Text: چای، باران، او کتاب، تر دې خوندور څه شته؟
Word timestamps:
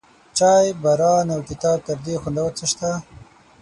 چای، 0.37 0.67
باران، 0.81 1.27
او 1.35 1.41
کتاب، 1.49 1.77
تر 1.87 1.97
دې 2.05 2.15
خوندور 2.21 2.51
څه 2.57 2.65
شته؟ 2.71 2.89